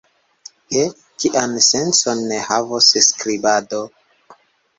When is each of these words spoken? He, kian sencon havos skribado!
He, 0.75 0.85
kian 1.23 1.53
sencon 1.65 2.23
havos 2.47 2.89
skribado! 3.09 3.83